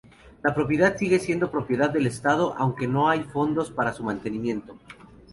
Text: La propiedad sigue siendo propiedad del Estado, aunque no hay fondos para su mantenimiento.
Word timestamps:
La 0.41 0.55
propiedad 0.55 0.97
sigue 0.97 1.19
siendo 1.19 1.51
propiedad 1.51 1.91
del 1.91 2.07
Estado, 2.07 2.55
aunque 2.57 2.87
no 2.87 3.07
hay 3.07 3.21
fondos 3.25 3.69
para 3.69 3.93
su 3.93 4.03
mantenimiento. 4.03 4.75